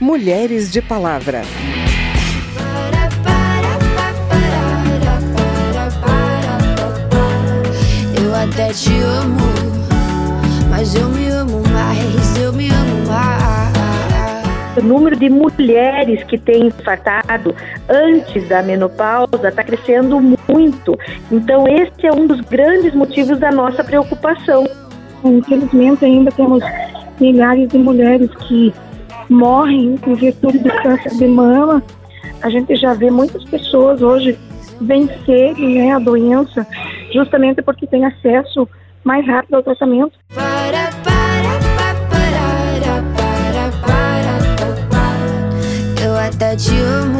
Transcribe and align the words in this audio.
Mulheres 0.00 0.72
de 0.72 0.82
Palavra. 0.82 1.42
Eu 8.20 8.34
até 8.34 8.72
te 8.72 8.92
amo, 8.98 9.38
mas 10.68 10.94
eu 10.94 11.08
me 11.08 11.28
amo 11.28 11.62
mais, 11.68 12.38
eu 12.38 12.52
me 12.52 12.68
amo 12.68 13.06
mais. 13.06 13.74
O 14.76 14.82
número 14.82 15.16
de 15.16 15.30
mulheres 15.30 16.24
que 16.24 16.36
têm 16.36 16.66
infartado 16.66 17.54
antes 17.88 18.48
da 18.48 18.62
menopausa 18.62 19.48
está 19.48 19.62
crescendo 19.62 20.20
muito. 20.20 20.98
Então, 21.30 21.68
esse 21.68 22.04
é 22.04 22.12
um 22.12 22.26
dos 22.26 22.40
grandes 22.40 22.92
motivos 22.94 23.38
da 23.38 23.52
nossa 23.52 23.84
preocupação. 23.84 24.68
Infelizmente, 25.24 26.04
ainda 26.04 26.32
temos 26.32 26.62
milhares 27.20 27.68
de 27.68 27.78
mulheres 27.78 28.28
que 28.48 28.74
morrem 29.28 29.98
em 30.06 30.14
virtude 30.14 30.58
do 30.58 30.70
câncer 30.82 31.16
de 31.16 31.26
mama. 31.26 31.82
A 32.42 32.50
gente 32.50 32.76
já 32.76 32.94
vê 32.94 33.10
muitas 33.10 33.44
pessoas 33.44 34.02
hoje 34.02 34.38
vencerem 34.80 35.78
né, 35.78 35.92
a 35.92 35.98
doença 35.98 36.66
justamente 37.12 37.62
porque 37.62 37.86
tem 37.86 38.04
acesso 38.04 38.68
mais 39.04 39.26
rápido 39.26 39.54
ao 39.54 39.62
tratamento. 39.62 40.12
Para, 40.34 40.90
para, 41.02 41.58
pa, 41.76 41.94
para, 42.10 42.34
para, 42.82 43.02
para, 43.14 43.70
pa, 43.80 44.86
pa. 44.90 46.02
Eu 46.02 46.16
até 46.16 46.56
te 46.56 46.76
amo, 46.80 47.18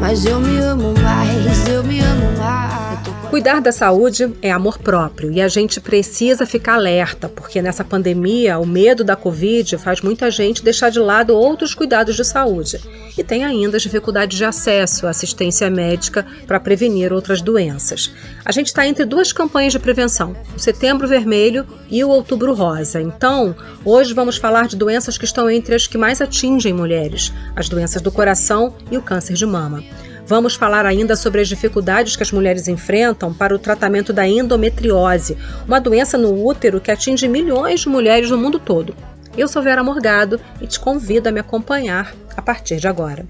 mas 0.00 0.24
eu 0.24 0.40
me 0.40 0.58
amo 0.58 0.94
mais, 1.02 1.68
eu 1.68 1.84
me 1.84 2.00
amo 2.00 2.38
mais. 2.38 2.93
Cuidar 3.34 3.60
da 3.60 3.72
saúde 3.72 4.32
é 4.40 4.52
amor 4.52 4.78
próprio 4.78 5.32
e 5.32 5.40
a 5.40 5.48
gente 5.48 5.80
precisa 5.80 6.46
ficar 6.46 6.74
alerta, 6.74 7.28
porque 7.28 7.60
nessa 7.60 7.82
pandemia 7.82 8.60
o 8.60 8.64
medo 8.64 9.02
da 9.02 9.16
Covid 9.16 9.76
faz 9.76 10.00
muita 10.00 10.30
gente 10.30 10.62
deixar 10.62 10.88
de 10.88 11.00
lado 11.00 11.34
outros 11.34 11.74
cuidados 11.74 12.14
de 12.14 12.24
saúde. 12.24 12.78
E 13.18 13.24
tem 13.24 13.44
ainda 13.44 13.76
as 13.76 13.82
dificuldades 13.82 14.38
de 14.38 14.44
acesso 14.44 15.08
à 15.08 15.10
assistência 15.10 15.68
médica 15.68 16.24
para 16.46 16.60
prevenir 16.60 17.12
outras 17.12 17.42
doenças. 17.42 18.14
A 18.44 18.52
gente 18.52 18.68
está 18.68 18.86
entre 18.86 19.04
duas 19.04 19.32
campanhas 19.32 19.72
de 19.72 19.80
prevenção, 19.80 20.36
o 20.54 20.60
Setembro 20.60 21.08
Vermelho 21.08 21.66
e 21.90 22.04
o 22.04 22.10
Outubro 22.10 22.54
Rosa. 22.54 23.02
Então, 23.02 23.52
hoje 23.84 24.14
vamos 24.14 24.36
falar 24.36 24.68
de 24.68 24.76
doenças 24.76 25.18
que 25.18 25.24
estão 25.24 25.50
entre 25.50 25.74
as 25.74 25.88
que 25.88 25.98
mais 25.98 26.20
atingem 26.20 26.72
mulheres: 26.72 27.32
as 27.56 27.68
doenças 27.68 28.00
do 28.00 28.12
coração 28.12 28.76
e 28.92 28.96
o 28.96 29.02
câncer 29.02 29.34
de 29.34 29.44
mama. 29.44 29.82
Vamos 30.26 30.54
falar 30.54 30.86
ainda 30.86 31.16
sobre 31.16 31.42
as 31.42 31.48
dificuldades 31.48 32.16
que 32.16 32.22
as 32.22 32.32
mulheres 32.32 32.66
enfrentam 32.66 33.32
para 33.32 33.54
o 33.54 33.58
tratamento 33.58 34.12
da 34.12 34.26
endometriose, 34.26 35.36
uma 35.66 35.78
doença 35.78 36.16
no 36.16 36.46
útero 36.46 36.80
que 36.80 36.90
atinge 36.90 37.28
milhões 37.28 37.80
de 37.80 37.88
mulheres 37.88 38.30
no 38.30 38.38
mundo 38.38 38.58
todo. 38.58 38.94
Eu 39.36 39.48
sou 39.48 39.62
Vera 39.62 39.84
Morgado 39.84 40.40
e 40.60 40.66
te 40.66 40.80
convido 40.80 41.28
a 41.28 41.32
me 41.32 41.40
acompanhar 41.40 42.14
a 42.36 42.40
partir 42.40 42.76
de 42.76 42.88
agora. 42.88 43.26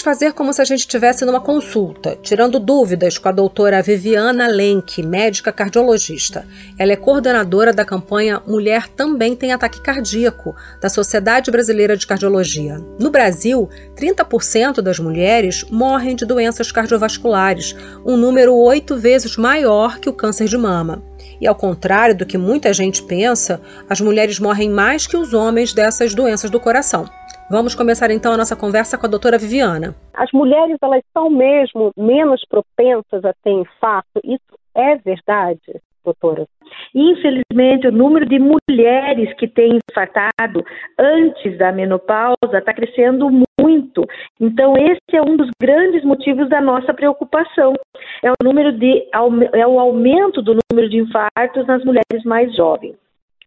Vamos 0.00 0.18
fazer 0.18 0.32
como 0.32 0.50
se 0.50 0.62
a 0.62 0.64
gente 0.64 0.80
estivesse 0.80 1.26
numa 1.26 1.42
consulta, 1.42 2.16
tirando 2.22 2.58
dúvidas 2.58 3.18
com 3.18 3.28
a 3.28 3.32
doutora 3.32 3.82
Viviana 3.82 4.46
Lenk, 4.46 5.02
médica 5.02 5.52
cardiologista. 5.52 6.46
Ela 6.78 6.92
é 6.92 6.96
coordenadora 6.96 7.70
da 7.70 7.84
campanha 7.84 8.40
Mulher 8.46 8.88
Também 8.88 9.36
Tem 9.36 9.52
Ataque 9.52 9.82
Cardíaco, 9.82 10.56
da 10.80 10.88
Sociedade 10.88 11.50
Brasileira 11.50 11.98
de 11.98 12.06
Cardiologia. 12.06 12.78
No 12.98 13.10
Brasil, 13.10 13.68
30% 13.94 14.80
das 14.80 14.98
mulheres 14.98 15.66
morrem 15.70 16.16
de 16.16 16.24
doenças 16.24 16.72
cardiovasculares, 16.72 17.76
um 18.02 18.16
número 18.16 18.56
oito 18.56 18.96
vezes 18.96 19.36
maior 19.36 19.98
que 19.98 20.08
o 20.08 20.14
câncer 20.14 20.48
de 20.48 20.56
mama. 20.56 21.02
E 21.38 21.46
ao 21.46 21.54
contrário 21.54 22.16
do 22.16 22.24
que 22.24 22.38
muita 22.38 22.72
gente 22.72 23.02
pensa, 23.02 23.60
as 23.86 24.00
mulheres 24.00 24.40
morrem 24.40 24.70
mais 24.70 25.06
que 25.06 25.16
os 25.18 25.34
homens 25.34 25.74
dessas 25.74 26.14
doenças 26.14 26.50
do 26.50 26.58
coração. 26.58 27.06
Vamos 27.50 27.74
começar 27.74 28.12
então 28.12 28.32
a 28.32 28.36
nossa 28.36 28.54
conversa 28.54 28.96
com 28.96 29.06
a 29.06 29.08
doutora 29.08 29.36
Viviana. 29.36 29.92
As 30.14 30.30
mulheres 30.32 30.76
elas 30.80 31.02
são 31.12 31.28
mesmo 31.28 31.90
menos 31.96 32.44
propensas 32.48 33.24
a 33.24 33.32
ter 33.42 33.50
infarto. 33.50 34.20
Isso 34.22 34.56
é 34.72 34.94
verdade, 34.94 35.82
doutora? 36.04 36.46
Infelizmente, 36.94 37.88
o 37.88 37.92
número 37.92 38.24
de 38.24 38.38
mulheres 38.38 39.34
que 39.34 39.48
têm 39.48 39.80
infartado 39.90 40.64
antes 40.96 41.58
da 41.58 41.72
menopausa 41.72 42.36
está 42.54 42.72
crescendo 42.72 43.28
muito. 43.60 44.06
Então, 44.40 44.74
esse 44.76 45.16
é 45.16 45.20
um 45.20 45.36
dos 45.36 45.50
grandes 45.60 46.04
motivos 46.04 46.48
da 46.48 46.60
nossa 46.60 46.94
preocupação. 46.94 47.74
É 48.22 48.30
o 48.30 48.44
número 48.44 48.70
de 48.78 49.08
é 49.54 49.66
o 49.66 49.80
aumento 49.80 50.40
do 50.40 50.56
número 50.70 50.88
de 50.88 50.98
infartos 50.98 51.66
nas 51.66 51.84
mulheres 51.84 52.22
mais 52.24 52.54
jovens. 52.54 52.94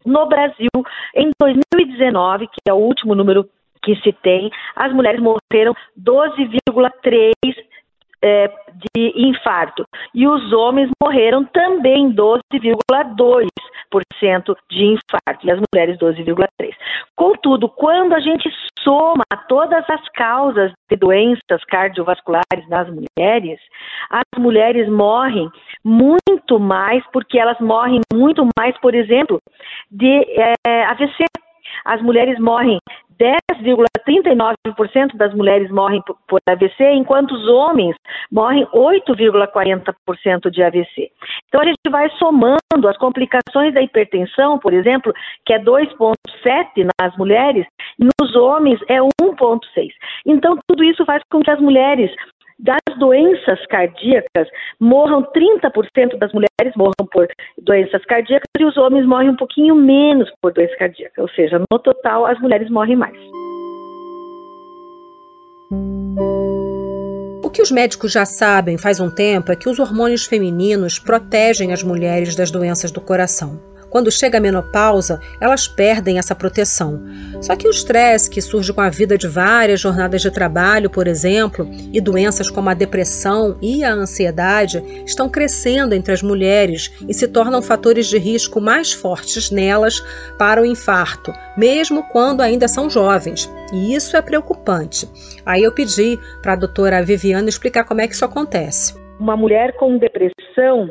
No 0.06 0.28
Brasil, 0.28 0.70
em 1.16 1.32
2019, 1.40 2.48
que 2.48 2.70
é 2.70 2.74
o 2.74 2.78
último 2.78 3.16
número 3.16 3.48
que 3.84 3.96
se 3.98 4.14
tem, 4.14 4.50
as 4.76 4.92
mulheres 4.94 5.22
morreram 5.22 5.74
12,3 6.00 7.32
é, 8.24 8.48
de 8.96 9.14
infarto 9.18 9.86
e 10.16 10.26
os 10.26 10.54
homens 10.54 10.90
morreram 11.02 11.44
também 11.46 12.16
12,2% 12.16 13.50
de 14.72 14.86
infarto 14.86 15.46
e 15.46 15.52
as 15.52 15.60
mulheres 15.60 15.98
12,3%. 15.98 16.48
Contudo, 17.16 17.68
quando 17.70 18.14
a 18.14 18.20
gente 18.20 18.50
soma 18.80 19.24
todas 19.48 19.84
as 19.90 20.08
causas 20.10 20.72
de 20.90 20.96
doenças 20.96 21.64
cardiovasculares 21.68 22.68
nas 22.70 22.88
mulheres, 22.90 23.60
as 24.10 24.24
mulheres 24.40 24.88
morrem 24.90 25.50
muito 25.84 26.60
mais 26.60 27.04
porque 27.12 27.38
elas 27.38 27.60
morrem 27.60 28.00
muito 28.14 28.48
mais, 28.58 28.80
por 28.80 28.96
exemplo, 28.96 29.40
de 29.92 30.26
é, 30.66 30.86
AVC. 30.86 31.26
As 31.86 32.02
mulheres 32.02 32.40
morrem 32.40 32.80
10,39% 33.20 35.16
das 35.16 35.34
mulheres 35.34 35.70
morrem 35.72 36.02
por 36.28 36.40
AVC, 36.46 36.92
enquanto 36.92 37.32
os 37.32 37.48
homens 37.48 37.96
morrem 38.32 38.66
8,40% 38.74 40.50
de 40.50 40.64
AVC. 40.64 41.12
Então 41.48 41.62
a 41.62 41.66
gente 41.66 41.90
vai 41.90 42.10
somando 42.18 42.88
as 42.88 42.98
complicações 42.98 43.74
da 43.74 43.82
hipertensão, 43.82 44.60
por 44.60 44.74
exemplo, 44.74 45.14
que 45.46 45.54
é 45.54 45.60
2,7 45.60 46.88
nas 47.00 47.16
mulheres, 47.18 47.66
e 48.00 48.04
nos 48.04 48.36
homens 48.36 48.80
é 48.90 49.00
1,6. 49.00 49.90
Então 50.26 50.58
tudo 50.68 50.84
isso 50.84 51.06
faz 51.06 51.24
com 51.30 51.40
que 51.42 51.52
as 51.52 51.60
mulheres 51.60 52.12
das 52.60 52.80
doenças 52.98 53.66
cardíacas, 53.68 54.48
morram 54.80 55.24
30% 55.24 56.18
das 56.18 56.32
mulheres 56.32 56.74
morram 56.76 57.08
por 57.12 57.28
doenças 57.58 58.04
cardíacas 58.06 58.48
e 58.60 58.66
os 58.66 58.78
homens 58.78 59.06
morrem 59.06 59.30
um 59.30 59.36
pouquinho 59.36 59.76
menos 59.76 60.32
por 60.42 60.54
doença 60.54 60.76
cardíaca, 60.78 61.22
ou 61.22 61.30
seja, 61.30 61.60
no 61.60 61.80
total 61.80 62.26
as 62.26 62.40
mulheres 62.40 62.70
morrem 62.70 62.96
mais. 62.96 63.18
O 67.44 67.50
que 67.50 67.62
os 67.62 67.72
médicos 67.72 68.12
já 68.12 68.26
sabem 68.26 68.78
faz 68.78 69.00
um 69.00 69.14
tempo 69.14 69.52
é 69.52 69.56
que 69.56 69.70
os 69.70 69.80
hormônios 69.80 70.26
femininos 70.26 71.00
protegem 71.00 71.72
as 71.74 71.84
mulheres 71.84 72.36
das 72.36 72.52
doenças 72.52 72.92
do 72.92 73.02
coração. 73.02 73.73
Quando 73.94 74.12
chega 74.12 74.40
a 74.40 74.42
menopausa, 74.42 75.22
elas 75.40 75.68
perdem 75.68 76.18
essa 76.18 76.34
proteção. 76.34 77.00
Só 77.40 77.56
que 77.56 77.68
o 77.68 77.70
estresse 77.70 78.28
que 78.28 78.42
surge 78.42 78.74
com 78.74 78.82
a 78.82 78.90
vida 78.90 79.16
de 79.16 79.28
várias 79.28 79.82
jornadas 79.82 80.20
de 80.20 80.32
trabalho, 80.32 80.90
por 80.90 81.08
exemplo, 81.08 81.70
e 81.94 82.02
doenças 82.02 82.50
como 82.50 82.72
a 82.72 82.74
depressão 82.74 83.56
e 83.62 83.84
a 83.84 83.94
ansiedade 83.94 84.84
estão 85.06 85.30
crescendo 85.30 85.94
entre 85.94 86.12
as 86.12 86.24
mulheres 86.24 86.92
e 87.08 87.14
se 87.14 87.28
tornam 87.28 87.62
fatores 87.62 88.08
de 88.08 88.18
risco 88.18 88.60
mais 88.60 88.92
fortes 88.92 89.52
nelas 89.52 90.04
para 90.40 90.60
o 90.60 90.66
infarto, 90.66 91.32
mesmo 91.56 92.02
quando 92.12 92.42
ainda 92.42 92.68
são 92.68 92.90
jovens. 92.90 93.48
E 93.72 93.94
isso 93.94 94.18
é 94.18 94.24
preocupante. 94.24 95.08
Aí 95.46 95.62
eu 95.62 95.72
pedi 95.72 96.18
para 96.42 96.54
a 96.54 96.56
doutora 96.56 97.04
Viviana 97.04 97.48
explicar 97.48 97.84
como 97.84 98.02
é 98.02 98.08
que 98.08 98.16
isso 98.16 98.26
acontece. 98.26 98.96
Uma 99.20 99.38
mulher 99.38 99.78
com 99.78 100.00
depressão 100.00 100.90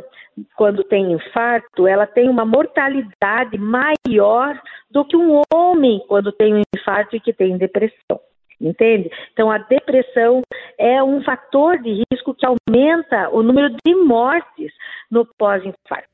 quando 0.56 0.84
tem 0.84 1.12
infarto, 1.12 1.86
ela 1.86 2.06
tem 2.06 2.28
uma 2.28 2.44
mortalidade 2.44 3.58
maior 3.58 4.60
do 4.90 5.04
que 5.04 5.16
um 5.16 5.40
homem 5.52 6.00
quando 6.08 6.32
tem 6.32 6.54
um 6.54 6.62
infarto 6.76 7.16
e 7.16 7.20
que 7.20 7.32
tem 7.32 7.56
depressão. 7.56 8.20
Entende? 8.60 9.10
Então, 9.32 9.50
a 9.50 9.58
depressão 9.58 10.40
é 10.78 11.02
um 11.02 11.22
fator 11.24 11.78
de 11.78 12.04
risco 12.12 12.32
que 12.32 12.46
aumenta 12.46 13.28
o 13.30 13.42
número 13.42 13.74
de 13.84 13.94
mortes 13.94 14.72
no 15.10 15.26
pós-infarto. 15.36 16.08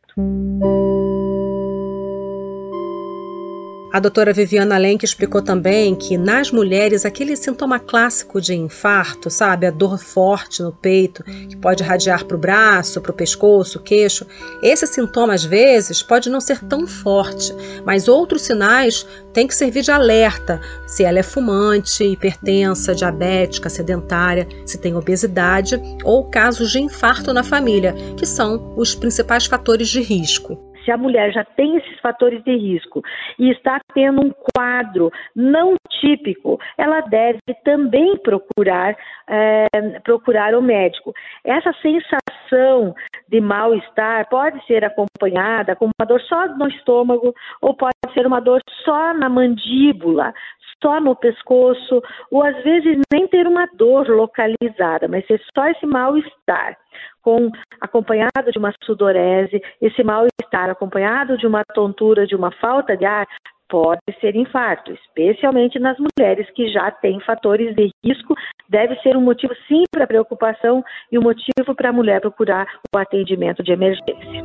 A 3.90 4.00
doutora 4.00 4.34
Viviana 4.34 4.76
Lenk 4.76 5.02
explicou 5.02 5.40
também 5.40 5.94
que 5.94 6.18
nas 6.18 6.50
mulheres 6.50 7.06
aquele 7.06 7.34
sintoma 7.34 7.78
clássico 7.78 8.38
de 8.38 8.54
infarto, 8.54 9.30
sabe, 9.30 9.66
a 9.66 9.70
dor 9.70 9.98
forte 9.98 10.62
no 10.62 10.70
peito, 10.70 11.24
que 11.24 11.56
pode 11.56 11.82
radiar 11.82 12.26
para 12.26 12.36
o 12.36 12.40
braço, 12.40 13.00
para 13.00 13.12
o 13.12 13.14
pescoço, 13.14 13.80
queixo, 13.80 14.26
esse 14.62 14.86
sintoma 14.86 15.32
às 15.32 15.42
vezes 15.42 16.02
pode 16.02 16.28
não 16.28 16.38
ser 16.38 16.62
tão 16.64 16.86
forte, 16.86 17.54
mas 17.82 18.08
outros 18.08 18.42
sinais 18.42 19.06
têm 19.32 19.46
que 19.46 19.54
servir 19.54 19.82
de 19.82 19.90
alerta 19.90 20.60
se 20.86 21.02
ela 21.02 21.20
é 21.20 21.22
fumante, 21.22 22.04
hipertensa, 22.04 22.94
diabética, 22.94 23.70
sedentária, 23.70 24.46
se 24.66 24.76
tem 24.76 24.94
obesidade 24.94 25.80
ou 26.04 26.24
casos 26.24 26.70
de 26.70 26.78
infarto 26.78 27.32
na 27.32 27.42
família, 27.42 27.94
que 28.18 28.26
são 28.26 28.74
os 28.76 28.94
principais 28.94 29.46
fatores 29.46 29.88
de 29.88 30.02
risco 30.02 30.67
se 30.88 30.92
a 30.92 30.96
mulher 30.96 31.30
já 31.32 31.44
tem 31.44 31.76
esses 31.76 32.00
fatores 32.00 32.42
de 32.44 32.56
risco 32.56 33.02
e 33.38 33.50
está 33.50 33.78
tendo 33.92 34.22
um 34.22 34.32
quadro 34.54 35.12
não 35.36 35.74
típico, 36.00 36.58
ela 36.78 37.02
deve 37.02 37.40
também 37.62 38.16
procurar, 38.16 38.96
é, 39.28 39.66
procurar 40.02 40.54
o 40.54 40.62
médico. 40.62 41.12
Essa 41.44 41.74
sensação 41.82 42.94
de 43.28 43.38
mal-estar 43.38 44.26
pode 44.30 44.64
ser 44.66 44.82
acompanhada 44.82 45.76
com 45.76 45.90
uma 45.98 46.06
dor 46.06 46.22
só 46.22 46.48
no 46.56 46.68
estômago 46.68 47.34
ou 47.60 47.74
pode 47.74 47.92
ser 48.14 48.26
uma 48.26 48.40
dor 48.40 48.62
só 48.82 49.12
na 49.12 49.28
mandíbula, 49.28 50.32
só 50.82 51.00
no 51.00 51.14
pescoço, 51.16 52.02
ou 52.30 52.42
às 52.42 52.62
vezes 52.62 52.98
nem 53.12 53.26
ter 53.28 53.46
uma 53.46 53.66
dor 53.74 54.08
localizada, 54.08 55.08
mas 55.08 55.26
ser 55.26 55.40
só 55.54 55.66
esse 55.68 55.86
mal-estar, 55.86 56.76
com 57.22 57.50
acompanhado 57.80 58.50
de 58.52 58.58
uma 58.58 58.72
sudorese, 58.84 59.60
esse 59.80 60.02
mal-estar 60.02 60.70
acompanhado 60.70 61.36
de 61.36 61.46
uma 61.46 61.62
tontura, 61.74 62.26
de 62.26 62.34
uma 62.34 62.50
falta 62.52 62.96
de 62.96 63.04
ar, 63.04 63.26
pode 63.68 64.00
ser 64.20 64.34
infarto, 64.34 64.92
especialmente 64.92 65.78
nas 65.78 65.96
mulheres 65.98 66.48
que 66.52 66.68
já 66.68 66.90
têm 66.90 67.20
fatores 67.20 67.74
de 67.76 67.90
risco, 68.04 68.34
deve 68.68 68.96
ser 69.00 69.16
um 69.16 69.20
motivo 69.20 69.54
sim 69.66 69.84
para 69.92 70.06
preocupação 70.06 70.82
e 71.12 71.18
um 71.18 71.22
motivo 71.22 71.74
para 71.76 71.90
a 71.90 71.92
mulher 71.92 72.20
procurar 72.20 72.66
o 72.94 72.98
atendimento 72.98 73.62
de 73.62 73.72
emergência. 73.72 74.37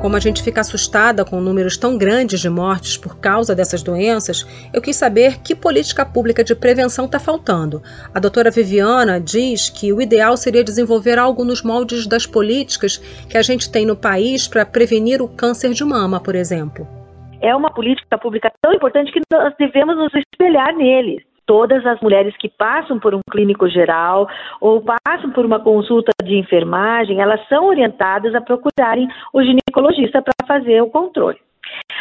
Como 0.00 0.14
a 0.14 0.20
gente 0.20 0.44
fica 0.44 0.60
assustada 0.60 1.24
com 1.24 1.40
números 1.40 1.76
tão 1.76 1.98
grandes 1.98 2.40
de 2.40 2.48
mortes 2.48 2.96
por 2.96 3.18
causa 3.18 3.52
dessas 3.52 3.82
doenças, 3.82 4.46
eu 4.72 4.80
quis 4.80 4.94
saber 4.94 5.40
que 5.40 5.56
política 5.56 6.06
pública 6.06 6.44
de 6.44 6.54
prevenção 6.54 7.06
está 7.06 7.18
faltando. 7.18 7.82
A 8.14 8.20
doutora 8.20 8.48
Viviana 8.48 9.20
diz 9.20 9.68
que 9.68 9.92
o 9.92 10.00
ideal 10.00 10.36
seria 10.36 10.62
desenvolver 10.62 11.18
algo 11.18 11.44
nos 11.44 11.64
moldes 11.64 12.06
das 12.06 12.26
políticas 12.26 12.98
que 13.28 13.36
a 13.36 13.42
gente 13.42 13.72
tem 13.72 13.84
no 13.84 13.96
país 13.96 14.46
para 14.46 14.64
prevenir 14.64 15.20
o 15.20 15.28
câncer 15.28 15.72
de 15.72 15.84
mama, 15.84 16.20
por 16.20 16.36
exemplo. 16.36 16.86
É 17.42 17.54
uma 17.54 17.72
política 17.72 18.16
pública 18.18 18.52
tão 18.62 18.72
importante 18.72 19.12
que 19.12 19.20
nós 19.32 19.52
devemos 19.58 19.96
nos 19.96 20.12
espelhar 20.14 20.76
neles 20.76 21.27
todas 21.48 21.84
as 21.86 21.98
mulheres 22.00 22.36
que 22.36 22.48
passam 22.48 23.00
por 23.00 23.14
um 23.14 23.20
clínico 23.30 23.66
geral 23.68 24.28
ou 24.60 24.84
passam 24.84 25.30
por 25.30 25.46
uma 25.46 25.58
consulta 25.58 26.12
de 26.22 26.36
enfermagem, 26.36 27.22
elas 27.22 27.40
são 27.48 27.66
orientadas 27.66 28.34
a 28.34 28.40
procurarem 28.40 29.08
o 29.32 29.42
ginecologista 29.42 30.22
para 30.22 30.46
fazer 30.46 30.82
o 30.82 30.90
controle. 30.90 31.38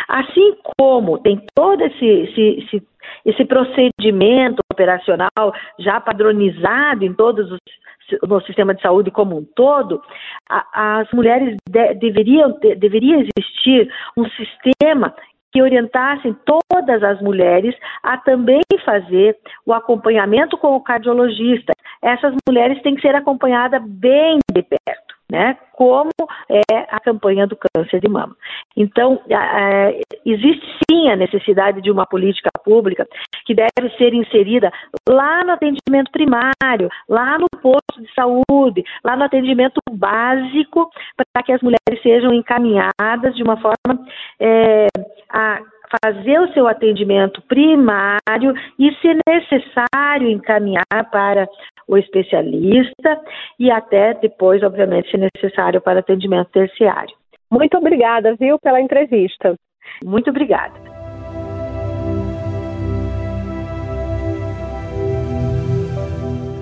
Assim 0.10 0.58
como 0.78 1.18
tem 1.20 1.42
todo 1.56 1.82
esse, 1.82 2.06
esse, 2.06 2.42
esse, 2.60 2.88
esse 3.26 3.46
procedimento 3.46 4.60
operacional 4.72 5.54
já 5.80 6.00
padronizado 6.02 7.06
em 7.06 7.14
todos 7.14 7.50
os 7.50 7.60
no 8.26 8.42
sistema 8.44 8.74
de 8.74 8.82
saúde 8.82 9.12
como 9.12 9.38
um 9.38 9.44
todo, 9.44 10.02
a, 10.50 11.00
as 11.02 11.12
mulheres 11.12 11.58
de, 11.70 11.94
deveriam 11.96 12.54
ter, 12.54 12.78
deveria 12.78 13.18
existir 13.18 13.92
um 14.16 14.24
sistema 14.30 15.14
que 15.52 15.62
orientassem 15.62 16.36
todas 16.46 17.04
as 17.04 17.22
mulheres 17.22 17.76
a 18.04 18.18
também 18.18 18.62
fazer 18.86 19.38
o 19.66 19.74
acompanhamento 19.74 20.58
com 20.58 20.76
o 20.76 20.82
cardiologista. 20.82 21.74
Essas 22.02 22.34
mulheres 22.48 22.82
têm 22.82 22.96
que 22.96 23.02
ser 23.02 23.16
acompanhadas 23.16 23.82
bem 23.84 24.40
de 24.52 24.62
perto, 24.62 25.07
né? 25.32 25.58
Como 25.74 26.10
é 26.50 26.86
a 26.90 27.00
campanha 27.00 27.46
do 27.46 27.56
câncer 27.56 28.00
de 28.00 28.08
mama. 28.08 28.36
Então, 28.76 29.22
existe 30.26 30.66
sim 30.90 31.10
a 31.10 31.16
necessidade 31.16 31.82
de 31.82 31.92
uma 31.92 32.06
política 32.06 32.50
pública 32.64 33.08
que 33.46 33.54
deve 33.54 33.96
ser 33.98 34.14
inserida 34.14 34.72
lá 35.08 35.44
no 35.44 35.52
atendimento 35.52 36.12
primário, 36.12 36.90
lá 37.08 37.38
no 37.38 37.48
posto 37.62 38.02
de 38.02 38.14
saúde, 38.14 38.84
lá 39.04 39.16
no 39.16 39.24
atendimento 39.24 39.80
básico, 39.92 40.90
para 41.16 41.44
que 41.44 41.52
as 41.52 41.62
mulheres 41.62 42.02
sejam 42.02 42.34
encaminhadas 42.34 43.36
de 43.36 43.44
uma 43.44 43.58
forma 43.58 44.06
é, 44.40 44.88
a 45.30 45.60
fazer 46.04 46.40
o 46.40 46.54
seu 46.54 46.68
atendimento 46.68 47.42
primário 47.44 48.54
e, 48.78 48.92
se 48.96 49.20
necessário, 49.28 50.30
encaminhar 50.30 51.10
para 51.12 51.48
o 51.88 51.98
especialista 51.98 53.22
e 53.60 53.72
até 53.72 54.14
depois, 54.16 54.62
obviamente, 54.64 55.10
se 55.10 55.18
necessário, 55.18 55.82
para 55.82 56.00
atendimento 56.00 56.50
terciário. 56.52 57.16
Muito 57.52 57.78
obrigada, 57.78 58.36
viu, 58.36 58.60
pela 58.60 58.82
entrevista. 58.82 59.56
Muito 60.04 60.30
obrigada. 60.30 60.97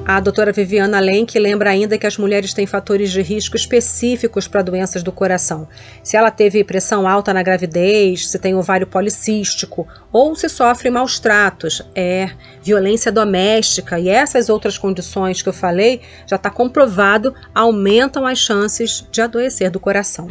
A 0.07 0.19
doutora 0.19 0.51
Viviana 0.51 0.99
Lenk 0.99 1.39
lembra 1.39 1.71
ainda 1.71 1.97
que 1.97 2.05
as 2.05 2.15
mulheres 2.15 2.53
têm 2.53 2.67
fatores 2.67 3.11
de 3.11 3.23
risco 3.23 3.55
específicos 3.55 4.47
para 4.47 4.61
doenças 4.61 5.01
do 5.01 5.11
coração. 5.11 5.67
Se 6.03 6.15
ela 6.15 6.29
teve 6.29 6.63
pressão 6.63 7.07
alta 7.07 7.33
na 7.33 7.41
gravidez, 7.41 8.29
se 8.29 8.37
tem 8.37 8.53
ovário 8.53 8.85
policístico 8.85 9.87
ou 10.11 10.35
se 10.35 10.47
sofre 10.47 10.91
maus 10.91 11.19
tratos, 11.19 11.81
é 11.95 12.29
violência 12.61 13.11
doméstica 13.11 13.97
e 13.97 14.07
essas 14.07 14.47
outras 14.47 14.77
condições 14.77 15.41
que 15.41 15.49
eu 15.49 15.53
falei, 15.53 16.01
já 16.27 16.35
está 16.35 16.51
comprovado, 16.51 17.33
aumentam 17.53 18.27
as 18.27 18.37
chances 18.37 19.03
de 19.11 19.21
adoecer 19.23 19.71
do 19.71 19.79
coração. 19.79 20.27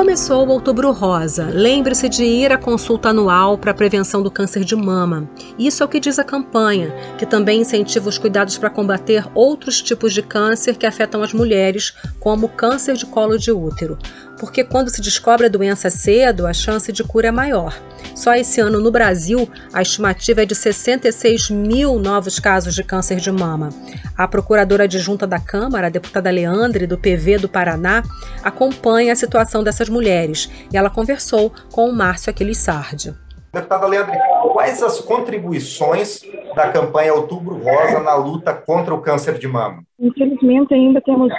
Começou 0.00 0.46
o 0.46 0.52
Outubro 0.52 0.92
Rosa. 0.92 1.50
Lembre-se 1.52 2.08
de 2.08 2.24
ir 2.24 2.50
à 2.50 2.56
consulta 2.56 3.10
anual 3.10 3.58
para 3.58 3.72
a 3.72 3.74
prevenção 3.74 4.22
do 4.22 4.30
câncer 4.30 4.64
de 4.64 4.74
mama. 4.74 5.28
Isso 5.58 5.82
é 5.82 5.86
o 5.86 5.88
que 5.90 6.00
diz 6.00 6.18
a 6.18 6.24
campanha, 6.24 6.90
que 7.18 7.26
também 7.26 7.60
incentiva 7.60 8.08
os 8.08 8.16
cuidados 8.16 8.56
para 8.56 8.70
combater 8.70 9.26
outros 9.34 9.82
tipos 9.82 10.14
de 10.14 10.22
câncer 10.22 10.78
que 10.78 10.86
afetam 10.86 11.22
as 11.22 11.34
mulheres, 11.34 11.92
como 12.18 12.48
câncer 12.48 12.94
de 12.94 13.04
colo 13.04 13.36
de 13.36 13.52
útero 13.52 13.98
porque 14.40 14.64
quando 14.64 14.88
se 14.88 15.02
descobre 15.02 15.44
a 15.46 15.50
doença 15.50 15.90
cedo, 15.90 16.46
a 16.46 16.54
chance 16.54 16.90
de 16.90 17.04
cura 17.04 17.28
é 17.28 17.30
maior. 17.30 17.78
Só 18.20 18.34
esse 18.34 18.60
ano 18.60 18.82
no 18.82 18.90
Brasil, 18.90 19.48
a 19.72 19.80
estimativa 19.80 20.42
é 20.42 20.44
de 20.44 20.54
66 20.54 21.48
mil 21.48 21.98
novos 21.98 22.38
casos 22.38 22.74
de 22.74 22.84
câncer 22.84 23.16
de 23.16 23.32
mama. 23.32 23.70
A 24.14 24.28
procuradora 24.28 24.84
adjunta 24.84 25.26
da 25.26 25.40
Câmara, 25.40 25.86
a 25.86 25.90
deputada 25.90 26.30
Leandre, 26.30 26.86
do 26.86 26.98
PV 26.98 27.38
do 27.38 27.48
Paraná, 27.48 28.02
acompanha 28.44 29.14
a 29.14 29.16
situação 29.16 29.64
dessas 29.64 29.88
mulheres 29.88 30.50
e 30.70 30.76
ela 30.76 30.90
conversou 30.90 31.50
com 31.72 31.88
o 31.88 31.94
Márcio 31.94 32.28
Aquiles 32.28 32.58
Sardi. 32.58 33.14
Deputada 33.54 33.86
Leandre, 33.86 34.18
quais 34.52 34.82
as 34.82 35.00
contribuições 35.00 36.20
da 36.54 36.68
campanha 36.68 37.14
Outubro 37.14 37.56
Rosa 37.56 38.00
na 38.00 38.16
luta 38.16 38.52
contra 38.52 38.92
o 38.92 39.00
câncer 39.00 39.38
de 39.38 39.48
mama? 39.48 39.82
Infelizmente, 39.98 40.74
ainda 40.74 41.00
temos 41.00 41.32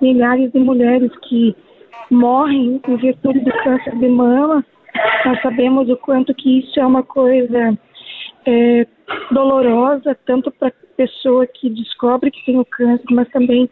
milhares 0.00 0.50
de 0.50 0.58
mulheres 0.60 1.10
que 1.28 1.54
morrem 2.10 2.80
em 2.88 2.96
virtude 2.96 3.40
do 3.40 3.52
câncer 3.62 3.94
de 3.98 4.08
mama. 4.08 4.64
Nós 5.24 5.40
sabemos 5.40 5.88
o 5.88 5.96
quanto 5.96 6.34
que 6.34 6.60
isso 6.60 6.78
é 6.78 6.86
uma 6.86 7.02
coisa 7.02 7.78
é, 8.46 8.86
dolorosa, 9.30 10.16
tanto 10.26 10.50
para 10.50 10.68
a 10.68 10.72
pessoa 10.96 11.46
que 11.46 11.70
descobre 11.70 12.30
que 12.30 12.44
tem 12.44 12.58
o 12.58 12.64
câncer, 12.64 13.04
mas 13.10 13.28
também 13.30 13.68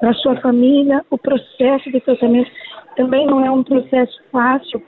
para 0.00 0.12
sua 0.14 0.36
família. 0.40 1.04
O 1.10 1.18
processo 1.18 1.90
de 1.90 2.00
tratamento 2.00 2.50
também 2.96 3.26
não 3.26 3.44
é 3.44 3.50
um 3.50 3.62
processo 3.62 4.18
fácil. 4.32 4.82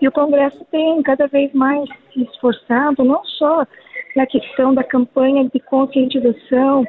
E 0.00 0.06
o 0.06 0.12
Congresso 0.12 0.64
tem 0.70 1.02
cada 1.02 1.26
vez 1.26 1.52
mais 1.52 1.88
se 2.12 2.22
esforçado, 2.22 3.02
não 3.04 3.24
só 3.24 3.66
na 4.14 4.26
questão 4.26 4.74
da 4.74 4.84
campanha 4.84 5.48
de 5.52 5.60
conscientização, 5.60 6.84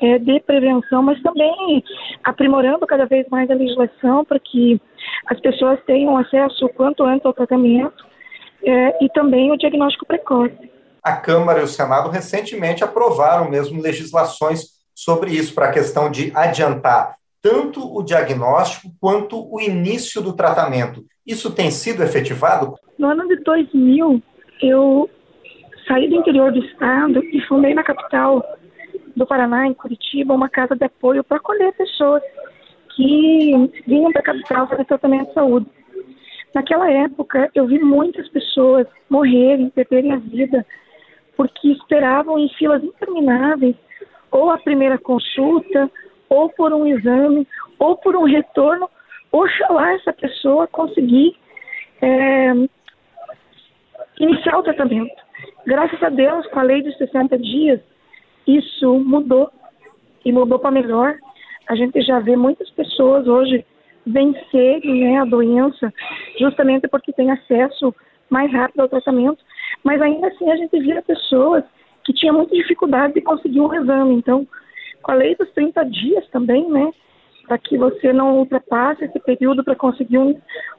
é, 0.00 0.18
de 0.18 0.40
prevenção, 0.40 1.02
mas 1.02 1.20
também 1.22 1.82
aprimorando 2.24 2.86
cada 2.86 3.06
vez 3.06 3.26
mais 3.30 3.50
a 3.50 3.54
legislação 3.54 4.24
para 4.24 4.38
que 4.38 4.80
as 5.26 5.40
pessoas 5.40 5.78
tenham 5.86 6.16
acesso 6.16 6.66
o 6.66 6.68
quanto 6.68 7.04
antes 7.04 7.24
ao 7.24 7.32
tratamento 7.32 8.06
é, 8.64 9.04
e 9.04 9.08
também 9.10 9.50
o 9.50 9.56
diagnóstico 9.56 10.06
precoce. 10.06 10.70
A 11.02 11.16
Câmara 11.16 11.60
e 11.60 11.64
o 11.64 11.68
Senado 11.68 12.10
recentemente 12.10 12.84
aprovaram 12.84 13.48
mesmo 13.48 13.80
legislações 13.80 14.78
sobre 14.94 15.30
isso, 15.30 15.54
para 15.54 15.66
a 15.66 15.72
questão 15.72 16.10
de 16.10 16.32
adiantar 16.34 17.16
tanto 17.40 17.80
o 17.96 18.02
diagnóstico 18.02 18.92
quanto 19.00 19.48
o 19.52 19.60
início 19.60 20.20
do 20.20 20.32
tratamento. 20.32 21.04
Isso 21.24 21.52
tem 21.52 21.70
sido 21.70 22.02
efetivado? 22.02 22.74
No 22.98 23.06
ano 23.06 23.28
de 23.28 23.36
2000, 23.44 24.20
eu 24.60 25.08
saí 25.88 26.08
do 26.08 26.16
interior 26.16 26.52
do 26.52 26.64
estado 26.64 27.24
e 27.24 27.40
fundei 27.42 27.74
na 27.74 27.82
capital 27.82 28.44
do 29.16 29.26
Paraná, 29.26 29.66
em 29.66 29.74
Curitiba, 29.74 30.34
uma 30.34 30.48
casa 30.48 30.76
de 30.76 30.84
apoio 30.84 31.24
para 31.24 31.38
acolher 31.38 31.72
pessoas 31.72 32.22
que 32.94 33.52
vinham 33.86 34.12
para 34.12 34.20
a 34.20 34.24
capital 34.24 34.68
fazer 34.68 34.84
tratamento 34.84 35.28
de 35.28 35.34
saúde. 35.34 35.66
Naquela 36.54 36.90
época, 36.90 37.50
eu 37.54 37.66
vi 37.66 37.78
muitas 37.78 38.28
pessoas 38.28 38.86
morrerem, 39.08 39.70
perderem 39.70 40.12
a 40.12 40.16
vida, 40.16 40.64
porque 41.36 41.72
esperavam 41.72 42.38
em 42.38 42.48
filas 42.50 42.82
intermináveis 42.82 43.76
ou 44.30 44.50
a 44.50 44.58
primeira 44.58 44.98
consulta, 44.98 45.90
ou 46.28 46.50
por 46.50 46.72
um 46.72 46.86
exame, 46.86 47.46
ou 47.78 47.96
por 47.96 48.14
um 48.16 48.24
retorno. 48.24 48.88
Oxalá 49.32 49.92
essa 49.92 50.12
pessoa 50.12 50.66
conseguir 50.66 51.36
é, 52.02 52.52
iniciar 54.20 54.58
o 54.58 54.62
tratamento. 54.62 55.27
Graças 55.68 56.02
a 56.02 56.08
Deus, 56.08 56.46
com 56.46 56.60
a 56.60 56.62
lei 56.62 56.82
dos 56.82 56.96
60 56.96 57.38
dias, 57.38 57.78
isso 58.46 59.00
mudou 59.00 59.50
e 60.24 60.32
mudou 60.32 60.58
para 60.58 60.70
melhor. 60.70 61.14
A 61.68 61.76
gente 61.76 62.00
já 62.00 62.20
vê 62.20 62.34
muitas 62.36 62.70
pessoas 62.70 63.28
hoje 63.28 63.62
vencerem 64.06 65.04
né, 65.04 65.18
a 65.18 65.26
doença 65.26 65.92
justamente 66.40 66.88
porque 66.88 67.12
tem 67.12 67.30
acesso 67.30 67.94
mais 68.30 68.50
rápido 68.50 68.80
ao 68.80 68.88
tratamento, 68.88 69.44
mas 69.84 70.00
ainda 70.00 70.28
assim 70.28 70.50
a 70.50 70.56
gente 70.56 70.80
via 70.80 71.02
pessoas 71.02 71.62
que 72.02 72.14
tinham 72.14 72.34
muita 72.34 72.54
dificuldade 72.54 73.12
de 73.12 73.20
conseguir 73.20 73.60
um 73.60 73.74
exame. 73.74 74.14
Então, 74.14 74.48
com 75.02 75.12
a 75.12 75.16
lei 75.16 75.36
dos 75.36 75.50
30 75.50 75.84
dias 75.84 76.26
também, 76.30 76.66
né, 76.70 76.90
para 77.46 77.58
que 77.58 77.76
você 77.76 78.10
não 78.10 78.38
ultrapasse 78.38 79.04
esse 79.04 79.20
período 79.20 79.62
para 79.62 79.76
conseguir 79.76 80.16
um, 80.16 80.34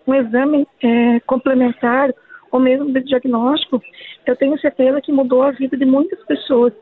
um 0.07 0.15
exame 0.15 0.67
é, 0.81 1.19
complementar 1.27 2.11
ou 2.51 2.59
mesmo 2.59 2.91
de 2.91 3.01
diagnóstico, 3.01 3.81
eu 4.25 4.35
tenho 4.35 4.59
certeza 4.59 5.01
que 5.01 5.11
mudou 5.11 5.43
a 5.43 5.51
vida 5.51 5.77
de 5.77 5.85
muitas 5.85 6.19
pessoas 6.25 6.73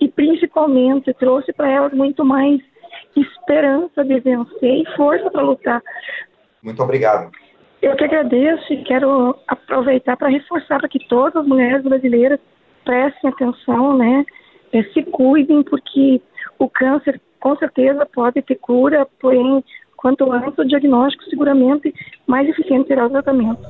e 0.00 0.08
principalmente 0.08 1.12
trouxe 1.14 1.52
para 1.52 1.70
elas 1.70 1.92
muito 1.92 2.24
mais 2.24 2.60
esperança 3.16 4.04
de 4.04 4.20
vencer 4.20 4.82
e 4.82 4.96
força 4.96 5.30
para 5.30 5.42
lutar. 5.42 5.82
Muito 6.62 6.82
obrigado. 6.82 7.30
Eu 7.80 7.94
que 7.94 8.04
agradeço 8.04 8.72
e 8.72 8.82
quero 8.82 9.36
aproveitar 9.46 10.16
para 10.16 10.28
reforçar 10.28 10.78
para 10.78 10.88
que 10.88 11.06
todas 11.08 11.36
as 11.36 11.46
mulheres 11.46 11.82
brasileiras 11.82 12.40
prestem 12.84 13.30
atenção, 13.30 13.96
né? 13.96 14.24
É, 14.72 14.82
se 14.84 15.02
cuidem, 15.04 15.62
porque 15.62 16.20
o 16.58 16.68
câncer 16.68 17.20
com 17.40 17.56
certeza 17.56 18.06
pode 18.06 18.42
ter 18.42 18.56
cura, 18.56 19.06
porém, 19.20 19.62
quanto 19.96 20.30
antes 20.32 20.58
o 20.58 20.64
diagnóstico, 20.64 21.24
seguramente 21.24 21.94
mais 22.26 22.48
eficiente 22.48 22.88
será 22.88 23.06
o 23.06 23.10
tratamento. 23.10 23.60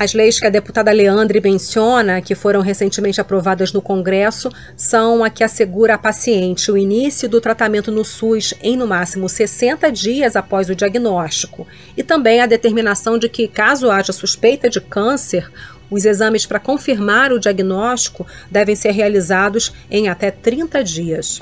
As 0.00 0.14
leis 0.14 0.40
que 0.40 0.46
a 0.46 0.50
deputada 0.50 0.90
Leandre 0.90 1.42
menciona, 1.42 2.22
que 2.22 2.34
foram 2.34 2.62
recentemente 2.62 3.20
aprovadas 3.20 3.70
no 3.70 3.82
Congresso, 3.82 4.50
são 4.74 5.22
a 5.22 5.28
que 5.28 5.44
assegura 5.44 5.92
à 5.92 5.98
paciente 5.98 6.72
o 6.72 6.78
início 6.78 7.28
do 7.28 7.38
tratamento 7.38 7.92
no 7.92 8.02
SUS 8.02 8.54
em 8.62 8.78
no 8.78 8.86
máximo 8.86 9.28
60 9.28 9.92
dias 9.92 10.36
após 10.36 10.70
o 10.70 10.74
diagnóstico, 10.74 11.66
e 11.98 12.02
também 12.02 12.40
a 12.40 12.46
determinação 12.46 13.18
de 13.18 13.28
que, 13.28 13.46
caso 13.46 13.90
haja 13.90 14.10
suspeita 14.10 14.70
de 14.70 14.80
câncer, 14.80 15.50
os 15.90 16.04
exames 16.04 16.46
para 16.46 16.60
confirmar 16.60 17.32
o 17.32 17.40
diagnóstico 17.40 18.26
devem 18.50 18.76
ser 18.76 18.92
realizados 18.92 19.72
em 19.90 20.08
até 20.08 20.30
30 20.30 20.84
dias. 20.84 21.40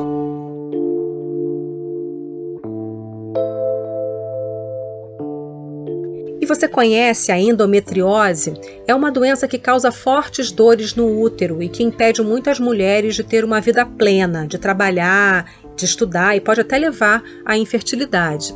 você 6.49 6.67
conhece 6.67 7.31
a 7.31 7.39
endometriose, 7.39 8.55
é 8.87 8.95
uma 8.95 9.13
doença 9.13 9.47
que 9.47 9.59
causa 9.59 9.93
fortes 9.93 10.51
dores 10.51 10.95
no 10.95 11.21
útero 11.21 11.63
e 11.63 11.69
que 11.69 11.83
impede 11.83 12.23
muitas 12.23 12.59
mulheres 12.59 13.15
de 13.15 13.23
ter 13.23 13.45
uma 13.45 13.61
vida 13.61 13.85
plena, 13.85 14.47
de 14.47 14.59
trabalhar, 14.59 15.45
de 15.77 15.85
estudar 15.85 16.35
e 16.35 16.41
pode 16.41 16.63
até 16.63 16.79
levar 16.79 17.23
à 17.45 17.57
infertilidade. 17.57 18.55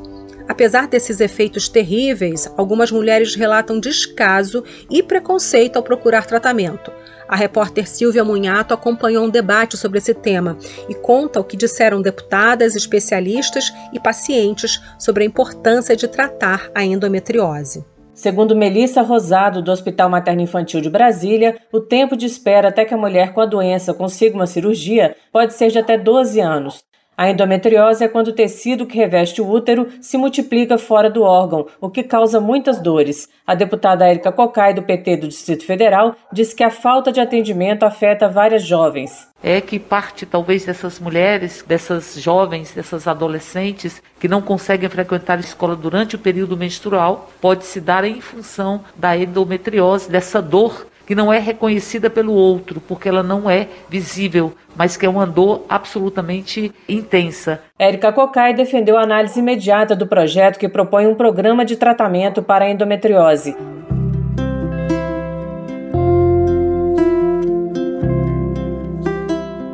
Apesar 0.53 0.87
desses 0.87 1.19
efeitos 1.19 1.67
terríveis, 1.67 2.47
algumas 2.59 2.93
mulheres 2.93 3.35
relatam 3.35 3.81
descaso 3.81 4.63
e 4.91 5.03
preconceito 5.03 5.79
ao 5.79 5.83
procurar 5.83 6.27
tratamento. 6.27 6.93
A 7.27 7.35
repórter 7.35 7.89
Silvia 7.89 8.23
Munhato 8.23 8.75
acompanhou 8.75 9.25
um 9.25 9.31
debate 9.31 9.79
sobre 9.79 9.97
esse 9.97 10.13
tema 10.13 10.59
e 10.91 10.95
conta 10.95 11.41
o 11.41 11.45
que 11.45 11.57
disseram 11.57 12.03
deputadas, 12.03 12.75
especialistas 12.75 13.73
e 13.95 13.99
pacientes 13.99 14.79
sobre 14.99 15.25
a 15.25 15.27
importância 15.27 15.97
de 15.97 16.07
tratar 16.07 16.71
a 16.75 16.85
endometriose. 16.85 17.83
Segundo 18.13 18.55
Melissa 18.55 19.01
Rosado, 19.01 19.63
do 19.63 19.73
Hospital 19.73 20.11
Materno 20.11 20.43
Infantil 20.43 20.83
de 20.83 20.91
Brasília, 20.91 21.57
o 21.73 21.81
tempo 21.81 22.15
de 22.15 22.27
espera 22.27 22.69
até 22.69 22.85
que 22.85 22.93
a 22.93 22.99
mulher 22.99 23.33
com 23.33 23.41
a 23.41 23.47
doença 23.47 23.95
consiga 23.95 24.35
uma 24.35 24.47
cirurgia 24.47 25.17
pode 25.33 25.55
ser 25.55 25.71
de 25.71 25.79
até 25.79 25.97
12 25.97 26.41
anos. 26.41 26.85
A 27.17 27.31
endometriose 27.31 28.03
é 28.03 28.09
quando 28.09 28.29
o 28.29 28.33
tecido 28.33 28.87
que 28.87 28.97
reveste 28.97 29.43
o 29.43 29.49
útero 29.49 29.89
se 30.01 30.17
multiplica 30.17 30.79
fora 30.79 31.11
do 31.11 31.23
órgão, 31.23 31.67
o 31.79 31.91
que 31.91 32.03
causa 32.03 32.41
muitas 32.41 32.81
dores. 32.81 33.29
A 33.47 33.55
deputada 33.55 34.07
Érica 34.07 34.33
Cocai, 34.33 34.73
do 34.73 34.83
PT 34.83 35.19
do 35.19 35.29
Distrito 35.29 35.67
Federal, 35.67 36.17
diz 36.33 36.55
que 36.55 36.65
a 36.65 36.71
falta 36.71 37.13
de 37.13 37.21
atendimento 37.21 37.83
afeta 37.83 38.29
várias 38.29 38.63
jovens. 38.63 39.29
É 39.43 39.61
que 39.61 39.79
parte, 39.79 40.25
talvez, 40.25 40.65
dessas 40.65 40.99
mulheres, 40.99 41.63
dessas 41.67 42.15
jovens, 42.15 42.73
dessas 42.73 43.07
adolescentes 43.07 44.01
que 44.19 44.29
não 44.29 44.41
conseguem 44.41 44.89
frequentar 44.89 45.37
a 45.37 45.41
escola 45.41 45.77
durante 45.77 46.17
o 46.17 46.19
período 46.19 46.57
menstrual, 46.57 47.31
pode 47.41 47.67
se 47.67 47.81
dar 47.81 48.05
em 48.05 48.21
função 48.21 48.83
da 48.97 49.17
endometriose, 49.17 50.11
dessa 50.11 50.41
dor 50.41 50.87
que 51.07 51.15
não 51.15 51.33
é 51.33 51.39
reconhecida 51.39 52.09
pelo 52.09 52.33
outro, 52.33 52.81
porque 52.81 53.09
ela 53.09 53.23
não 53.23 53.49
é 53.51 53.69
visível, 53.89 54.53
mas 54.77 54.97
que 54.97 55.07
é 55.07 55.09
uma 55.09 55.27
dor 55.27 55.65
absolutamente 55.69 56.73
intensa. 56.89 57.61
Érica 57.79 58.13
Cocai 58.13 58.55
defendeu 58.55 58.97
a 58.97 59.03
análise 59.03 59.39
imediata 59.39 59.95
do 59.95 60.07
projeto 60.07 60.59
que 60.59 60.69
propõe 60.69 61.07
um 61.07 61.15
programa 61.15 61.65
de 61.65 61.77
tratamento 61.77 62.43
para 62.43 62.65
a 62.65 62.71
endometriose. 62.71 63.57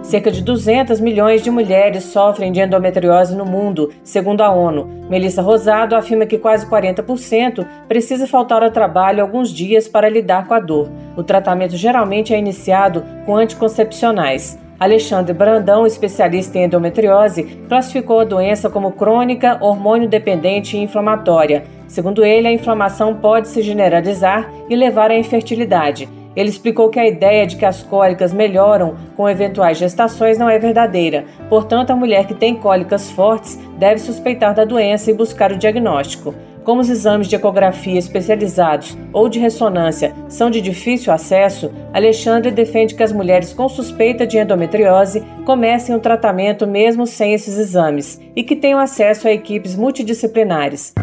Cerca 0.08 0.30
de 0.30 0.40
200 0.40 1.00
milhões 1.00 1.42
de 1.42 1.50
mulheres 1.50 2.04
sofrem 2.04 2.50
de 2.50 2.62
endometriose 2.62 3.36
no 3.36 3.44
mundo, 3.44 3.92
segundo 4.02 4.40
a 4.40 4.50
ONU. 4.50 4.88
Melissa 5.06 5.42
Rosado 5.42 5.94
afirma 5.94 6.24
que 6.24 6.38
quase 6.38 6.64
40% 6.64 7.66
precisa 7.86 8.26
faltar 8.26 8.62
ao 8.62 8.70
trabalho 8.70 9.20
alguns 9.20 9.50
dias 9.50 9.86
para 9.86 10.08
lidar 10.08 10.48
com 10.48 10.54
a 10.54 10.60
dor. 10.60 10.88
O 11.14 11.22
tratamento 11.22 11.76
geralmente 11.76 12.32
é 12.32 12.38
iniciado 12.38 13.04
com 13.26 13.36
anticoncepcionais. 13.36 14.58
Alexandre 14.80 15.34
Brandão, 15.34 15.86
especialista 15.86 16.56
em 16.56 16.64
endometriose, 16.64 17.42
classificou 17.68 18.20
a 18.20 18.24
doença 18.24 18.70
como 18.70 18.92
crônica, 18.92 19.58
hormônio 19.60 20.08
dependente 20.08 20.74
e 20.74 20.80
inflamatória. 20.80 21.64
Segundo 21.86 22.24
ele, 22.24 22.48
a 22.48 22.52
inflamação 22.52 23.14
pode 23.16 23.48
se 23.48 23.60
generalizar 23.60 24.50
e 24.70 24.74
levar 24.74 25.10
à 25.10 25.18
infertilidade. 25.18 26.08
Ele 26.38 26.50
explicou 26.50 26.88
que 26.88 27.00
a 27.00 27.08
ideia 27.08 27.44
de 27.44 27.56
que 27.56 27.64
as 27.64 27.82
cólicas 27.82 28.32
melhoram 28.32 28.94
com 29.16 29.28
eventuais 29.28 29.76
gestações 29.76 30.38
não 30.38 30.48
é 30.48 30.56
verdadeira. 30.56 31.24
Portanto, 31.48 31.90
a 31.90 31.96
mulher 31.96 32.28
que 32.28 32.34
tem 32.34 32.54
cólicas 32.54 33.10
fortes 33.10 33.58
deve 33.76 33.98
suspeitar 33.98 34.54
da 34.54 34.64
doença 34.64 35.10
e 35.10 35.14
buscar 35.14 35.50
o 35.50 35.58
diagnóstico. 35.58 36.32
Como 36.62 36.80
os 36.80 36.88
exames 36.88 37.26
de 37.26 37.34
ecografia 37.34 37.98
especializados 37.98 38.96
ou 39.12 39.28
de 39.28 39.40
ressonância 39.40 40.14
são 40.28 40.48
de 40.48 40.60
difícil 40.60 41.12
acesso, 41.12 41.72
Alexandre 41.92 42.52
defende 42.52 42.94
que 42.94 43.02
as 43.02 43.10
mulheres 43.10 43.52
com 43.52 43.68
suspeita 43.68 44.24
de 44.24 44.38
endometriose 44.38 45.24
comecem 45.44 45.92
o 45.92 45.98
tratamento 45.98 46.68
mesmo 46.68 47.04
sem 47.04 47.34
esses 47.34 47.58
exames 47.58 48.20
e 48.36 48.44
que 48.44 48.54
tenham 48.54 48.78
acesso 48.78 49.26
a 49.26 49.32
equipes 49.32 49.74
multidisciplinares. 49.74 50.94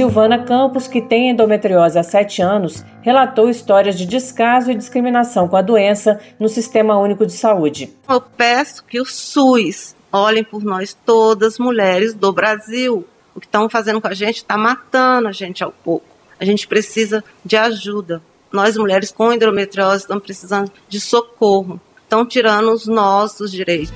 Silvana 0.00 0.42
Campos, 0.42 0.88
que 0.88 1.02
tem 1.02 1.28
endometriose 1.28 1.98
há 1.98 2.02
7 2.02 2.40
anos, 2.40 2.82
relatou 3.02 3.50
histórias 3.50 3.98
de 3.98 4.06
descaso 4.06 4.70
e 4.70 4.74
discriminação 4.74 5.46
com 5.46 5.56
a 5.56 5.60
doença 5.60 6.18
no 6.38 6.48
Sistema 6.48 6.98
Único 6.98 7.26
de 7.26 7.34
Saúde. 7.34 7.92
Eu 8.08 8.18
peço 8.18 8.82
que 8.86 8.98
o 8.98 9.04
SUS 9.04 9.94
olhem 10.10 10.42
por 10.42 10.64
nós 10.64 10.96
todas, 11.04 11.58
mulheres 11.58 12.14
do 12.14 12.32
Brasil. 12.32 13.06
O 13.34 13.40
que 13.40 13.46
estão 13.46 13.68
fazendo 13.68 14.00
com 14.00 14.08
a 14.08 14.14
gente 14.14 14.36
está 14.36 14.56
matando 14.56 15.28
a 15.28 15.32
gente 15.32 15.62
ao 15.62 15.70
pouco. 15.70 16.06
A 16.40 16.46
gente 16.46 16.66
precisa 16.66 17.22
de 17.44 17.58
ajuda. 17.58 18.22
Nós, 18.50 18.78
mulheres 18.78 19.12
com 19.12 19.30
endometriose, 19.30 20.04
estamos 20.04 20.24
precisando 20.24 20.72
de 20.88 20.98
socorro. 20.98 21.78
Estão 22.04 22.24
tirando 22.24 22.72
os 22.72 22.86
nossos 22.86 23.52
direitos. 23.52 23.92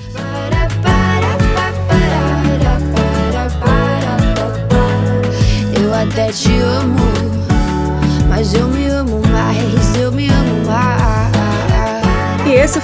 Até 6.04 6.26
te 6.32 6.60
amo, 6.60 7.23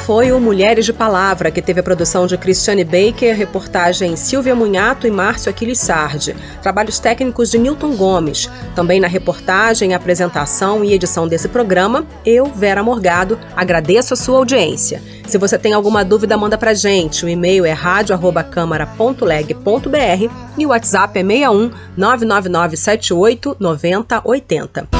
foi 0.06 0.32
o 0.32 0.40
Mulheres 0.40 0.84
de 0.84 0.92
Palavra, 0.92 1.50
que 1.50 1.62
teve 1.62 1.80
a 1.80 1.82
produção 1.82 2.26
de 2.26 2.36
Cristiane 2.36 2.84
Baker, 2.84 3.34
reportagem 3.36 4.14
Silvia 4.16 4.54
Munhato 4.54 5.06
e 5.06 5.10
Márcio 5.10 5.48
Aquiles 5.50 5.78
Sardi, 5.78 6.36
trabalhos 6.62 6.98
técnicos 6.98 7.50
de 7.50 7.58
Newton 7.58 7.96
Gomes. 7.96 8.50
Também 8.74 9.00
na 9.00 9.08
reportagem, 9.08 9.94
apresentação 9.94 10.84
e 10.84 10.92
edição 10.92 11.26
desse 11.28 11.48
programa, 11.48 12.06
eu, 12.24 12.46
Vera 12.46 12.82
Morgado, 12.82 13.38
agradeço 13.56 14.14
a 14.14 14.16
sua 14.16 14.38
audiência. 14.38 15.02
Se 15.26 15.36
você 15.38 15.58
tem 15.58 15.72
alguma 15.72 16.04
dúvida, 16.04 16.36
manda 16.36 16.58
pra 16.58 16.74
gente. 16.74 17.24
O 17.24 17.28
e-mail 17.28 17.64
é 17.64 17.72
radio@câmara.leg.br 17.72 20.34
e 20.58 20.66
o 20.66 20.70
WhatsApp 20.70 21.16
é 21.18 21.22
61 21.22 21.70
999 21.96 22.76
78 22.76 23.56
9080. 23.60 24.99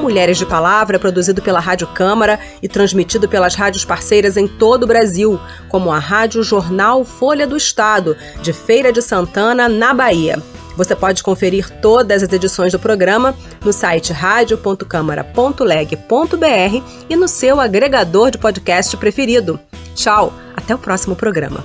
Mulheres 0.00 0.38
de 0.38 0.46
Palavra 0.46 0.96
é 0.96 0.98
produzido 0.98 1.42
pela 1.42 1.60
Rádio 1.60 1.86
Câmara 1.88 2.40
e 2.62 2.68
transmitido 2.68 3.28
pelas 3.28 3.54
rádios 3.54 3.84
parceiras 3.84 4.36
em 4.36 4.48
todo 4.48 4.84
o 4.84 4.86
Brasil, 4.86 5.38
como 5.68 5.92
a 5.92 5.98
Rádio 5.98 6.42
Jornal 6.42 7.04
Folha 7.04 7.46
do 7.46 7.56
Estado, 7.56 8.16
de 8.42 8.52
Feira 8.52 8.92
de 8.92 9.02
Santana, 9.02 9.68
na 9.68 9.92
Bahia. 9.92 10.40
Você 10.76 10.96
pode 10.96 11.22
conferir 11.22 11.70
todas 11.80 12.22
as 12.22 12.32
edições 12.32 12.72
do 12.72 12.78
programa 12.78 13.34
no 13.64 13.72
site 13.72 14.12
radio.câmara.leg.br 14.12 16.84
e 17.08 17.16
no 17.16 17.28
seu 17.28 17.60
agregador 17.60 18.30
de 18.30 18.38
podcast 18.38 18.96
preferido. 18.96 19.60
Tchau, 19.94 20.32
até 20.56 20.74
o 20.74 20.78
próximo 20.78 21.14
programa. 21.14 21.62